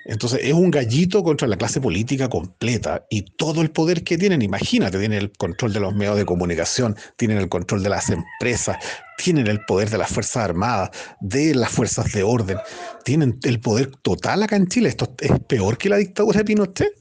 Entonces 0.04 0.40
es 0.44 0.52
un 0.52 0.70
gallito 0.70 1.24
contra 1.24 1.48
la 1.48 1.56
clase 1.56 1.80
política 1.80 2.28
completa 2.28 3.04
y 3.10 3.22
todo 3.22 3.62
el 3.62 3.70
poder 3.70 4.04
que 4.04 4.16
tienen, 4.16 4.42
imagínate, 4.42 4.98
tienen 4.98 5.18
el 5.18 5.32
control 5.32 5.72
de 5.72 5.80
los 5.80 5.94
medios 5.94 6.16
de 6.16 6.24
comunicación, 6.24 6.96
tienen 7.16 7.38
el 7.38 7.48
control 7.48 7.82
de 7.82 7.90
las 7.90 8.10
empresas, 8.10 8.76
tienen 9.22 9.46
el 9.46 9.64
poder 9.64 9.90
de 9.90 9.98
las 9.98 10.10
Fuerzas 10.10 10.44
Armadas, 10.44 10.90
de 11.20 11.54
las 11.54 11.70
Fuerzas 11.70 12.12
de 12.12 12.22
Orden, 12.22 12.58
tienen 13.04 13.38
el 13.42 13.60
poder 13.60 13.90
total 14.02 14.42
acá 14.42 14.56
en 14.56 14.66
Chile. 14.66 14.88
Esto 14.88 15.14
es 15.20 15.38
peor 15.40 15.76
que 15.76 15.88
la 15.88 15.96
dictadura 15.96 16.38
de 16.38 16.44
Pinochet. 16.44 16.92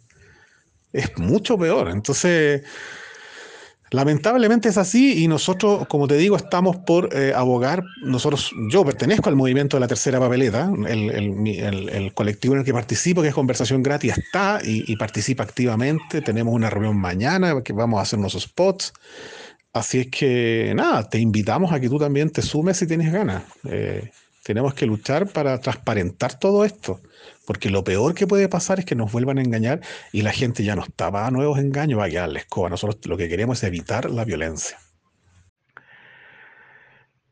Es 0.92 1.18
mucho 1.18 1.58
peor. 1.58 1.90
Entonces, 1.90 2.64
Lamentablemente 3.92 4.70
es 4.70 4.78
así 4.78 5.24
y 5.24 5.28
nosotros, 5.28 5.88
como 5.88 6.08
te 6.08 6.16
digo, 6.16 6.36
estamos 6.36 6.78
por 6.78 7.10
eh, 7.12 7.34
abogar. 7.36 7.84
Nosotros, 8.04 8.52
yo 8.70 8.86
pertenezco 8.86 9.30
al 9.30 9.36
movimiento 9.36 9.78
de 9.78 9.82
la 9.82 9.88
tercera 9.88 10.20
papeleta, 10.20 10.72
el, 10.88 12.12
colectivo 12.14 12.54
en 12.54 12.60
el 12.60 12.66
que 12.66 12.74
participo, 12.74 13.24
que 13.24 13.30
es 13.30 13.34
Conversación 13.34 13.82
Gratis, 13.82 14.18
está 14.18 14.60
y, 14.64 14.96
participa 14.96 15.44
activamente. 15.44 16.22
Tenemos 16.22 16.54
una 16.54 16.70
reunión 16.70 16.98
mañana 16.98 17.64
que 17.64 17.74
vamos 17.74 17.98
a 18.00 18.04
hacer 18.04 18.20
unos 18.20 18.34
spots. 18.34 18.94
Así 19.72 20.00
es 20.00 20.08
que, 20.08 20.74
nada, 20.76 21.08
te 21.08 21.20
invitamos 21.20 21.72
a 21.72 21.80
que 21.80 21.90
tú 21.90 22.00
también 22.00 22.32
te 22.32 22.42
sumes 22.42 22.78
si 22.78 22.88
tienes 22.88 23.12
ganas. 23.12 23.44
Eh, 23.66 24.10
tenemos 24.44 24.74
que 24.74 24.88
luchar 24.88 25.28
para 25.28 25.60
transparentar 25.60 26.40
todo 26.40 26.66
esto. 26.66 27.00
Porque 27.46 27.70
lo 27.70 27.84
peor 27.84 28.14
que 28.14 28.28
puede 28.28 28.50
pasar 28.50 28.80
es 28.80 28.86
que 28.86 28.96
nos 28.96 29.12
vuelvan 29.12 29.38
a 29.38 29.42
engañar 29.42 29.82
y 30.12 30.22
la 30.22 30.32
gente 30.32 30.64
ya 30.64 30.76
no 30.76 30.84
está 30.84 31.12
para 31.12 31.32
nuevos 31.32 31.60
engaños, 31.60 32.00
va 32.00 32.06
a 32.06 32.10
quedar 32.10 32.36
escoba. 32.36 32.70
Nosotros 32.70 33.06
lo 33.08 33.18
que 33.18 33.30
queremos 33.30 33.58
es 33.58 33.68
evitar 33.68 34.10
la 34.10 34.26
violencia. 34.26 34.78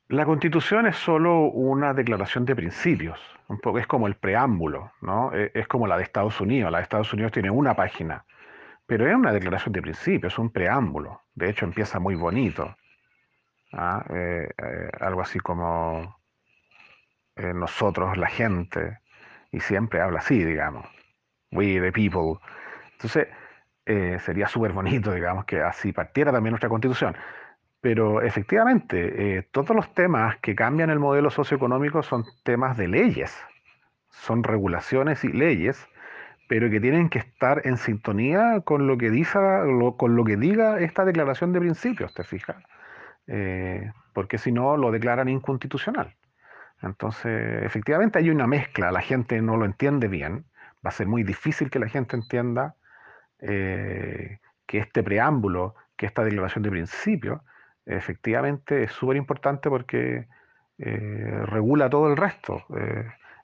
La 0.09 0.25
constitución 0.25 0.87
es 0.87 0.95
solo 0.95 1.49
una 1.51 1.93
declaración 1.93 2.45
de 2.45 2.55
principios, 2.55 3.19
un 3.49 3.59
poco 3.59 3.77
es 3.77 3.87
como 3.87 4.07
el 4.07 4.15
preámbulo, 4.15 4.91
¿no? 5.01 5.33
E, 5.33 5.51
es 5.53 5.67
como 5.67 5.85
la 5.85 5.97
de 5.97 6.03
Estados 6.03 6.39
Unidos. 6.39 6.71
La 6.71 6.77
de 6.77 6.83
Estados 6.83 7.11
Unidos 7.13 7.31
tiene 7.31 7.49
una 7.49 7.75
página, 7.75 8.25
pero 8.85 9.07
es 9.07 9.15
una 9.15 9.33
declaración 9.33 9.73
de 9.73 9.81
principios, 9.81 10.33
es 10.33 10.39
un 10.39 10.49
preámbulo. 10.49 11.21
De 11.37 11.51
hecho, 11.51 11.65
empieza 11.65 11.99
muy 11.99 12.15
bonito. 12.15 12.75
¿ah? 13.71 14.03
Eh, 14.09 14.49
eh, 14.57 14.89
algo 14.99 15.21
así 15.21 15.39
como 15.39 16.17
eh, 17.35 17.53
nosotros, 17.53 18.17
la 18.17 18.25
gente, 18.25 18.97
y 19.51 19.59
siempre 19.59 20.01
habla 20.01 20.17
así, 20.17 20.43
digamos. 20.43 20.87
We 21.51 21.79
the 21.79 21.91
people. 21.91 22.41
Entonces, 22.93 23.27
eh, 23.85 24.17
sería 24.19 24.47
súper 24.47 24.71
bonito, 24.73 25.13
digamos, 25.13 25.45
que 25.45 25.61
así 25.61 25.93
partiera 25.93 26.31
también 26.31 26.53
nuestra 26.53 26.69
constitución. 26.69 27.15
Pero 27.81 28.23
efectivamente, 28.23 29.47
todos 29.51 29.75
los 29.75 29.93
temas 29.93 30.37
que 30.37 30.55
cambian 30.55 30.89
el 30.89 30.99
modelo 30.99 31.29
socioeconómico 31.29 32.01
son 32.01 32.25
temas 32.43 32.75
de 32.75 32.87
leyes, 32.87 33.37
son 34.09 34.43
regulaciones 34.43 35.23
y 35.23 35.31
leyes, 35.31 35.87
pero 36.47 36.69
que 36.69 36.79
tienen 36.79 37.09
que 37.09 37.19
estar 37.19 37.61
en 37.65 37.77
sintonía 37.77 38.61
con 38.61 38.87
lo 38.87 38.97
que, 38.97 39.09
dice, 39.09 39.37
con 39.97 40.15
lo 40.15 40.23
que 40.23 40.37
diga 40.37 40.79
esta 40.79 41.03
declaración 41.03 41.51
de 41.51 41.59
principios, 41.59 42.13
¿te 42.13 42.23
fijas? 42.23 42.57
Eh, 43.27 43.91
porque 44.13 44.37
si 44.37 44.51
no 44.51 44.77
lo 44.77 44.91
declaran 44.91 45.27
inconstitucional. 45.27 46.15
Entonces, 46.81 47.63
efectivamente 47.63 48.19
hay 48.19 48.29
una 48.29 48.47
mezcla, 48.47 48.91
la 48.91 49.01
gente 49.01 49.41
no 49.41 49.57
lo 49.57 49.65
entiende 49.65 50.07
bien, 50.07 50.45
va 50.85 50.89
a 50.89 50.91
ser 50.91 51.07
muy 51.07 51.23
difícil 51.23 51.69
que 51.69 51.79
la 51.79 51.89
gente 51.89 52.15
entienda 52.15 52.75
eh, 53.39 54.39
que 54.65 54.77
este 54.77 55.03
preámbulo, 55.03 55.75
que 55.97 56.05
esta 56.05 56.23
declaración 56.23 56.63
de 56.63 56.69
principios, 56.69 57.41
efectivamente 57.85 58.83
es 58.83 58.91
súper 58.91 59.17
importante 59.17 59.69
porque 59.69 60.27
eh, 60.77 61.41
regula 61.45 61.89
todo 61.89 62.09
el 62.09 62.15
resto. 62.15 62.63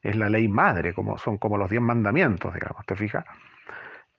Es 0.04 0.16
la 0.16 0.30
ley 0.30 0.48
madre, 0.48 0.94
como 0.94 1.18
son 1.18 1.38
como 1.38 1.58
los 1.58 1.70
diez 1.70 1.82
mandamientos, 1.82 2.54
digamos, 2.54 2.86
¿te 2.86 2.96
fijas? 2.96 3.26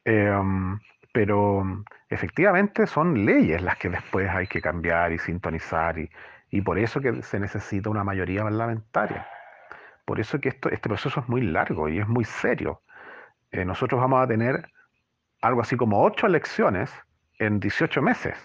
Em, 0.05 0.79
pero 1.13 1.85
efectivamente 2.09 2.87
son 2.87 3.25
leyes 3.25 3.63
las 3.63 3.77
que 3.77 3.91
después 3.91 4.29
hay 4.31 4.47
que 4.47 4.61
cambiar 4.61 5.13
y 5.13 5.19
sintonizar 5.19 5.99
y, 5.99 6.11
y 6.51 6.63
por 6.63 6.79
eso 6.79 7.01
que 7.01 7.23
se 7.23 7.39
necesita 7.39 7.91
una 7.91 8.05
mayoría 8.05 8.43
parlamentaria. 8.43 9.27
Por 10.05 10.21
eso 10.21 10.41
que 10.41 10.51
esto, 10.51 10.69
este 10.71 10.89
proceso 10.89 11.21
es 11.21 11.29
muy 11.29 11.43
largo 11.43 11.89
y 11.89 11.99
es 11.99 12.09
muy 12.09 12.25
serio. 12.25 12.83
Eh, 13.51 13.65
nosotros 13.65 14.01
vamos 14.01 14.23
a 14.23 14.27
tener 14.27 14.71
algo 15.41 15.61
así 15.61 15.77
como 15.77 16.03
ocho 16.03 16.27
elecciones 16.27 16.91
en 17.39 17.61
18 17.61 18.03
meses. 18.03 18.37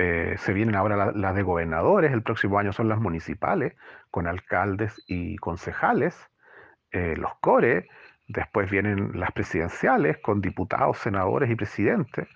Eh, 0.00 0.36
se 0.38 0.52
vienen 0.52 0.76
ahora 0.76 1.10
las 1.12 1.34
de 1.34 1.42
gobernadores, 1.42 2.12
el 2.12 2.22
próximo 2.22 2.56
año 2.56 2.72
son 2.72 2.88
las 2.88 3.00
municipales, 3.00 3.74
con 4.12 4.28
alcaldes 4.28 5.02
y 5.08 5.36
concejales, 5.38 6.16
eh, 6.92 7.16
los 7.16 7.32
CORE, 7.40 7.88
después 8.28 8.70
vienen 8.70 9.18
las 9.18 9.32
presidenciales, 9.32 10.18
con 10.18 10.40
diputados, 10.40 10.98
senadores 10.98 11.50
y 11.50 11.56
presidentes. 11.56 12.28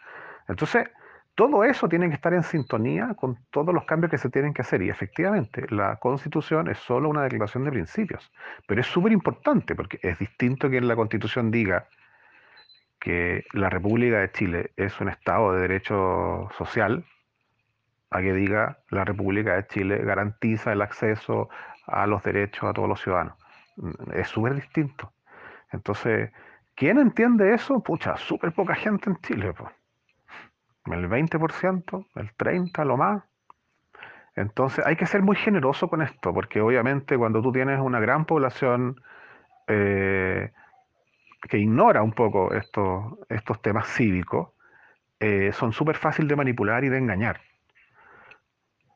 Entonces, 0.49 0.91
todo 1.37 1.63
eso 1.63 1.89
tiene 1.89 2.09
que 2.09 2.17
estar 2.17 2.35
en 2.35 2.43
sintonía 2.43 3.15
con 3.15 3.39
todos 3.53 3.73
los 3.73 3.85
cambios 3.85 4.11
que 4.11 4.19
se 4.19 4.29
tienen 4.29 4.53
que 4.53 4.63
hacer. 4.63 4.83
Y 4.83 4.91
efectivamente, 4.91 5.65
la 5.71 5.99
constitución 6.01 6.69
es 6.69 6.79
solo 6.79 7.09
una 7.09 7.23
declaración 7.23 7.63
de 7.63 7.71
principios. 7.71 8.33
Pero 8.67 8.81
es 8.81 8.89
súper 8.89 9.13
importante 9.13 9.77
porque 9.77 10.01
es 10.03 10.19
distinto 10.19 10.69
que 10.69 10.79
en 10.79 10.89
la 10.89 10.97
constitución 10.97 11.53
diga 11.53 11.87
que 12.99 13.45
la 13.53 13.71
República 13.71 14.19
de 14.19 14.33
Chile 14.33 14.73
es 14.77 15.01
un 15.01 15.11
Estado 15.11 15.53
de 15.53 15.61
derecho 15.61 16.49
social, 16.59 17.05
a 18.13 18.21
que 18.21 18.33
diga 18.33 18.79
la 18.91 19.05
República 19.05 19.55
de 19.55 19.67
Chile 19.67 19.99
garantiza 20.05 20.73
el 20.73 20.83
acceso 20.83 21.49
a 21.87 22.07
los 22.07 22.23
derechos 22.23 22.65
a 22.65 22.73
todos 22.73 22.89
los 22.89 23.01
ciudadanos. 23.01 23.37
Es 24.13 24.29
súper 24.29 24.55
distinto. 24.55 25.13
Entonces, 25.73 26.31
¿quién 26.75 26.99
entiende 26.99 27.55
eso? 27.55 27.83
Pucha, 27.83 28.17
súper 28.17 28.53
poca 28.53 28.75
gente 28.75 29.09
en 29.09 29.17
Chile. 29.23 29.55
Pues 29.55 29.73
el 30.87 31.09
20%, 31.09 32.07
el 32.17 32.37
30%, 32.37 32.85
lo 32.85 32.97
más. 32.97 33.23
Entonces 34.35 34.85
hay 34.87 34.97
que 34.97 35.07
ser 35.07 35.23
muy 35.23 35.37
generoso 35.37 35.89
con 35.89 36.03
esto, 36.03 36.33
porque 36.33 36.61
obviamente 36.61 37.17
cuando 37.19 37.43
tú 37.43 37.53
tienes 37.53 37.81
una 37.81 38.01
gran 38.01 38.25
población 38.25 39.01
eh, 39.69 40.53
que 41.49 41.59
ignora 41.59 42.03
un 42.03 42.13
poco 42.13 42.53
estos, 42.53 43.15
estos 43.29 43.61
temas 43.63 43.89
cívicos, 43.89 44.51
eh, 45.21 45.53
son 45.53 45.73
súper 45.73 45.97
fáciles 45.97 46.29
de 46.29 46.37
manipular 46.37 46.85
y 46.85 46.89
de 46.89 46.99
engañar. 46.99 47.41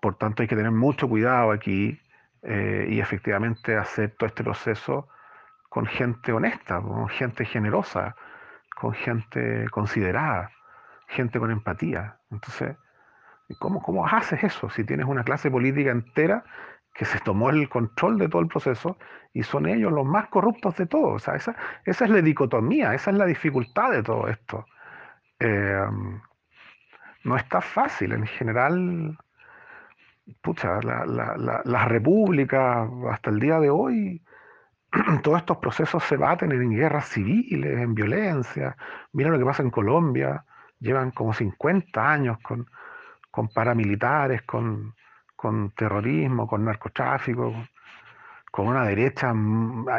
Por 0.00 0.16
tanto 0.16 0.42
hay 0.42 0.48
que 0.48 0.56
tener 0.56 0.72
mucho 0.72 1.08
cuidado 1.08 1.50
aquí 1.52 2.00
eh, 2.42 2.86
y 2.90 3.00
efectivamente 3.00 3.76
hacer 3.76 4.14
todo 4.18 4.26
este 4.28 4.44
proceso 4.44 5.08
con 5.68 5.86
gente 5.86 6.32
honesta, 6.32 6.80
con 6.80 7.08
gente 7.08 7.44
generosa, 7.44 8.16
con 8.74 8.92
gente 8.92 9.68
considerada 9.70 10.50
gente 11.08 11.38
con 11.38 11.50
empatía. 11.50 12.18
Entonces, 12.30 12.76
¿cómo, 13.58 13.82
¿cómo 13.82 14.06
haces 14.06 14.42
eso 14.44 14.70
si 14.70 14.84
tienes 14.84 15.06
una 15.06 15.24
clase 15.24 15.50
política 15.50 15.90
entera 15.90 16.44
que 16.94 17.04
se 17.04 17.20
tomó 17.20 17.50
el 17.50 17.68
control 17.68 18.18
de 18.18 18.28
todo 18.28 18.42
el 18.42 18.48
proceso 18.48 18.96
y 19.32 19.42
son 19.42 19.66
ellos 19.66 19.92
los 19.92 20.06
más 20.06 20.28
corruptos 20.28 20.76
de 20.76 20.86
todos? 20.86 21.14
O 21.14 21.18
sea, 21.18 21.34
esa, 21.34 21.56
esa 21.84 22.04
es 22.04 22.10
la 22.10 22.22
dicotomía, 22.22 22.94
esa 22.94 23.10
es 23.10 23.16
la 23.16 23.26
dificultad 23.26 23.90
de 23.90 24.02
todo 24.02 24.28
esto. 24.28 24.66
Em, 25.38 26.20
no 27.24 27.36
está 27.36 27.60
fácil, 27.60 28.12
en 28.12 28.26
general, 28.26 29.18
pucha, 30.42 30.80
la, 30.82 31.04
la, 31.06 31.62
la, 31.64 31.84
república 31.86 32.88
hasta 33.10 33.30
el 33.30 33.40
día 33.40 33.60
de 33.60 33.70
hoy, 33.70 34.22
todos 35.22 35.38
estos 35.38 35.58
procesos 35.58 36.02
se 36.04 36.16
baten 36.16 36.52
en 36.52 36.70
guerras 36.70 37.08
civiles, 37.08 37.78
en 37.78 37.94
violencia. 37.94 38.76
Mira 39.12 39.30
lo 39.30 39.38
que 39.38 39.44
pasa 39.44 39.62
en 39.62 39.70
Colombia, 39.70 40.44
llevan 40.80 41.10
como 41.10 41.32
50 41.32 42.12
años 42.12 42.38
con, 42.42 42.68
con 43.30 43.48
paramilitares, 43.48 44.42
con, 44.42 44.94
con, 45.36 45.70
terrorismo, 45.70 46.46
con 46.46 46.64
narcotráfico, 46.64 47.54
con 48.50 48.68
una 48.68 48.84
derecha 48.84 49.32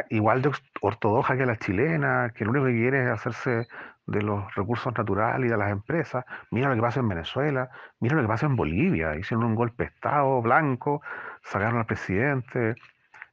igual 0.09 0.41
de 0.41 0.51
ortodoxa 0.81 1.37
que 1.37 1.45
la 1.45 1.57
chilena, 1.57 2.31
que 2.35 2.43
lo 2.43 2.51
único 2.51 2.65
que 2.65 2.73
quiere 2.73 3.03
es 3.03 3.09
hacerse 3.09 3.67
de 4.07 4.21
los 4.21 4.53
recursos 4.55 4.97
naturales 4.97 5.47
y 5.47 5.51
de 5.51 5.57
las 5.57 5.71
empresas. 5.71 6.25
Mira 6.51 6.69
lo 6.69 6.75
que 6.75 6.81
pasa 6.81 6.99
en 7.01 7.09
Venezuela, 7.09 7.69
mira 7.99 8.15
lo 8.15 8.21
que 8.21 8.27
pasa 8.27 8.45
en 8.45 8.55
Bolivia, 8.55 9.15
hicieron 9.15 9.45
un 9.45 9.55
golpe 9.55 9.83
de 9.83 9.89
Estado 9.89 10.41
blanco, 10.41 11.01
sacaron 11.43 11.79
al 11.79 11.85
presidente, 11.85 12.75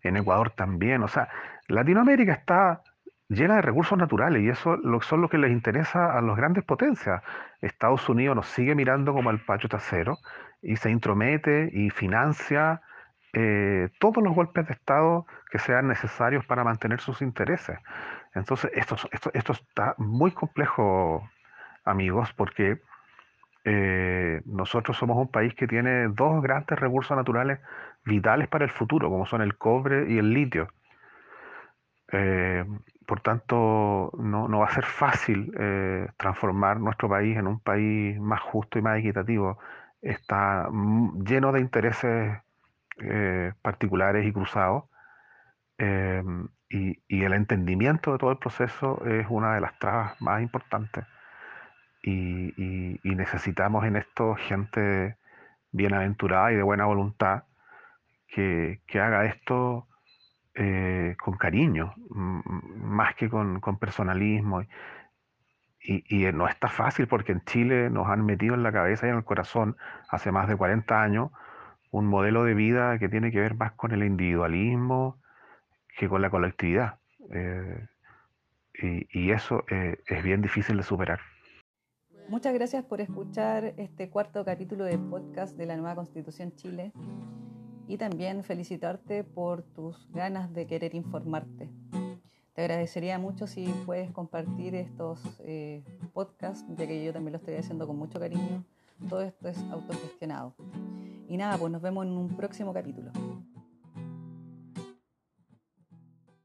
en 0.02 0.16
Ecuador 0.16 0.50
también, 0.50 1.02
o 1.02 1.08
sea, 1.08 1.28
Latinoamérica 1.68 2.32
está 2.32 2.82
llena 3.28 3.56
de 3.56 3.62
recursos 3.62 3.96
naturales 3.96 4.42
y 4.42 4.48
eso 4.48 4.78
son 5.00 5.20
lo 5.22 5.28
que 5.28 5.38
les 5.38 5.50
interesa 5.50 6.16
a 6.16 6.20
las 6.20 6.36
grandes 6.36 6.64
potencias. 6.64 7.22
Estados 7.60 8.08
Unidos 8.08 8.36
nos 8.36 8.46
sigue 8.48 8.74
mirando 8.74 9.14
como 9.14 9.30
el 9.30 9.40
pacho 9.40 9.68
trasero 9.68 10.18
y 10.60 10.76
se 10.76 10.90
intromete 10.90 11.70
y 11.72 11.90
financia 11.90 12.82
eh, 13.32 13.88
todos 13.98 14.22
los 14.22 14.34
golpes 14.34 14.66
de 14.66 14.74
Estado 14.74 15.26
que 15.50 15.58
sean 15.58 15.88
necesarios 15.88 16.44
para 16.46 16.64
mantener 16.64 17.00
sus 17.00 17.22
intereses. 17.22 17.78
Entonces, 18.34 18.70
esto, 18.74 18.96
está 19.52 19.94
muy 19.96 20.32
complejo, 20.32 21.28
amigos, 21.84 22.32
porque 22.32 22.80
eh, 23.64 24.42
nosotros 24.44 24.96
somos 24.96 25.16
un 25.16 25.28
país 25.28 25.54
que 25.54 25.68
tiene 25.68 26.08
dos 26.08 26.42
grandes 26.42 26.78
recursos 26.78 27.16
naturales 27.16 27.60
vitales 28.04 28.48
para 28.48 28.64
el 28.64 28.70
futuro, 28.70 29.08
como 29.08 29.24
son 29.26 29.40
el 29.40 29.56
cobre 29.56 30.12
y 30.12 30.18
el 30.18 30.32
litio. 30.34 30.68
Eh, 32.12 32.64
por 33.06 33.20
tanto, 33.20 34.10
no, 34.18 34.58
va 34.58 34.66
a 34.66 34.74
ser 34.74 34.84
fácil 34.84 35.52
eh, 35.58 36.08
transformar 36.16 36.80
nuestro 36.80 37.08
país 37.08 37.36
en 37.36 37.46
un 37.46 37.60
país 37.60 38.18
más 38.18 38.40
justo 38.40 38.78
y 38.78 38.82
más 38.82 38.98
equitativo. 38.98 39.58
Está 40.02 40.68
lleno 41.24 41.52
de 41.52 41.60
intereses 41.60 42.40
particulares 43.62 44.26
y 44.26 44.32
cruzados. 44.32 44.84
Y, 46.74 47.22
el 47.22 47.32
entendimiento 47.34 48.12
de 48.12 48.18
todo 48.18 48.32
el 48.32 48.38
proceso 48.38 49.04
es 49.06 49.26
una 49.30 49.54
de 49.54 49.60
las 49.60 49.78
trabas 49.78 50.20
más 50.20 50.42
importantes. 50.42 51.04
Y, 52.02 53.00
necesitamos 53.04 53.84
en 53.84 53.96
esto 53.96 54.34
gente 54.34 55.16
bienaventurada 55.70 56.52
y 56.52 56.56
de 56.56 56.62
buena 56.62 56.86
voluntad 56.86 57.44
que, 58.26 58.80
que 58.86 59.00
haga 59.00 59.24
esto 59.24 59.86
eh, 60.56 61.16
con 61.22 61.36
cariño, 61.36 61.94
más 62.10 63.14
que 63.14 63.30
con, 63.30 63.60
personalismo. 63.78 64.62
Y, 65.80 66.32
no 66.32 66.48
está 66.48 66.68
fácil 66.68 67.06
porque 67.06 67.32
en 67.32 67.44
Chile 67.44 67.88
nos 67.90 68.08
han 68.08 68.24
metido 68.26 68.54
en 68.54 68.64
la 68.64 68.72
cabeza 68.72 69.06
y 69.06 69.10
en 69.10 69.16
el 69.16 69.24
corazón 69.24 69.76
hace 70.08 70.32
más 70.32 70.48
de 70.48 70.56
40 70.56 71.02
años 71.02 71.30
un 71.92 72.06
modelo 72.06 72.42
de 72.44 72.54
vida 72.54 72.98
que 72.98 73.08
tiene 73.08 73.30
que 73.30 73.40
ver 73.40 73.54
más 73.54 73.72
con 73.72 73.92
el 73.92 74.02
individualismo 74.02 75.18
que 75.96 76.08
con 76.08 76.22
la 76.22 76.30
colectividad. 76.30 76.98
Eh, 77.30 77.86
y, 79.12 79.30
eso 79.30 79.64
eh, 79.70 79.98
es 80.06 80.22
bien 80.22 80.42
difícil 80.42 80.76
de 80.76 80.82
superar. 80.82 81.20
Muchas 82.28 82.54
gracias 82.54 82.84
por 82.84 83.00
escuchar 83.00 83.74
este 83.76 84.10
cuarto 84.10 84.44
capítulo 84.44 84.84
de 84.84 84.98
podcast 84.98 85.56
de 85.56 85.66
la 85.66 85.76
nueva 85.76 85.94
Constitución 85.94 86.54
Chile 86.56 86.92
y 87.86 87.98
también 87.98 88.42
felicitarte 88.42 89.24
por 89.24 89.62
tus 89.62 90.10
ganas 90.10 90.52
de 90.52 90.66
querer 90.66 90.94
informarte. 90.94 91.70
Te 92.54 92.62
agradecería 92.62 93.18
mucho 93.18 93.46
si 93.46 93.66
puedes 93.84 94.10
compartir 94.12 94.74
estos 94.74 95.20
eh, 95.40 95.84
podcasts, 96.12 96.64
ya 96.76 96.86
que 96.86 97.04
yo 97.04 97.12
también 97.12 97.32
lo 97.32 97.38
estoy 97.38 97.54
haciendo 97.56 97.86
con 97.86 97.96
mucho 97.96 98.18
cariño. 98.18 98.64
Todo 99.08 99.22
esto 99.22 99.48
es 99.48 99.58
autogestionado. 99.70 100.54
Y 101.28 101.36
nada, 101.36 101.58
pues 101.58 101.72
nos 101.72 101.82
vemos 101.82 102.06
en 102.06 102.12
un 102.12 102.36
próximo 102.36 102.72
capítulo. 102.72 103.10